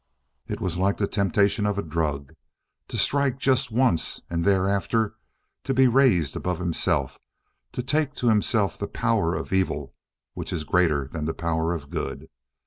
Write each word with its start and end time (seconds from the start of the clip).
It 0.47 0.59
was 0.59 0.79
like 0.79 0.97
the 0.97 1.05
temptation 1.05 1.67
of 1.67 1.77
a 1.77 1.83
drug 1.83 2.33
to 2.87 2.97
strike 2.97 3.37
just 3.37 3.69
once, 3.71 4.19
and 4.31 4.43
thereafter 4.43 5.13
to 5.65 5.75
be 5.75 5.87
raised 5.87 6.35
above 6.35 6.57
himself, 6.57 7.19
take 7.71 8.15
to 8.15 8.27
himself 8.27 8.79
the 8.79 8.87
power 8.87 9.35
of 9.35 9.53
evil 9.53 9.93
which 10.33 10.51
is 10.51 10.63
greater 10.63 11.07
than 11.07 11.25
the 11.25 11.35
power 11.35 11.71
of 11.75 11.91
good. 11.91 12.29